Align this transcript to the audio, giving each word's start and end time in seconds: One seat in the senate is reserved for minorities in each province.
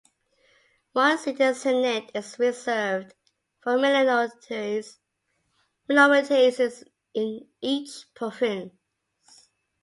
One 0.93 1.19
seat 1.19 1.39
in 1.39 1.49
the 1.49 1.53
senate 1.53 2.09
is 2.15 2.39
reserved 2.39 3.13
for 3.59 3.77
minorities 3.77 4.97
in 5.87 7.47
each 7.61 8.05
province. 8.15 8.73